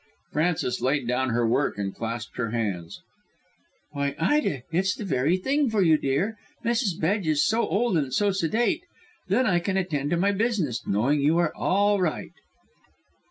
[0.31, 3.03] Frances laid down her work and clasped her hands.
[3.91, 6.39] "Why, Ida, it's the very thing for you, dear.
[6.65, 6.99] Mrs.
[6.99, 8.81] Bedge is so old and so sedate.
[9.27, 12.33] Then I can attend to my business, knowing you are all right."